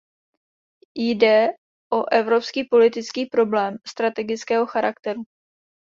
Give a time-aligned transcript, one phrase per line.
[0.97, 1.47] Jde
[1.93, 5.23] o evropský politický problém strategického charakteru.